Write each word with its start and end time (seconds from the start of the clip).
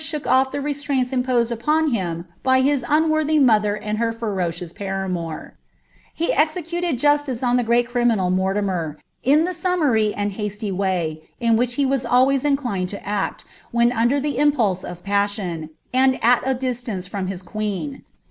ehook 0.01 0.25
off 0.25 0.49
the 0.49 0.59
restraints 0.59 1.11
ivpon 1.11 1.91
him 1.93 2.25
by 2.41 2.59
his 2.61 2.83
unworthy 2.89 3.37
mother 3.37 3.77
and 3.77 3.99
her 3.99 4.11
ferocious 4.11 4.73
paramour, 4.73 5.53
lilted 6.19 6.97
justice 6.97 7.43
on 7.43 7.55
the 7.55 7.61
great 7.61 7.87
criminal 7.87 8.31
Mortimer, 8.31 8.97
in 9.21 9.45
the 9.45 9.51
stmiintry 9.51 10.11
(y 10.11 10.71
way, 10.71 11.21
in 11.39 11.55
which 11.55 11.75
he 11.75 11.85
was 11.85 12.03
always 12.03 12.43
inclined 12.43 12.91
lo 12.93 12.99
act, 13.03 13.45
when 13.69 13.91
under 13.91 14.19
the 14.19 14.39
o( 14.41 14.45
fmatwot 14.49 15.69
and 15.93 16.23
at 16.23 16.41
a 16.47 16.55
distance 16.55 17.05
from 17.05 17.27
his 17.27 17.43
queen. 17.43 18.03